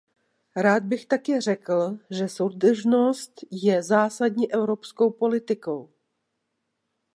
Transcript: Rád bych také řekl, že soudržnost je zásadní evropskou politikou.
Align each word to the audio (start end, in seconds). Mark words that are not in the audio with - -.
Rád 0.55 0.83
bych 0.83 1.05
také 1.05 1.41
řekl, 1.41 1.97
že 2.09 2.27
soudržnost 2.29 3.33
je 3.51 3.83
zásadní 3.83 4.51
evropskou 4.53 5.11
politikou. 5.11 5.89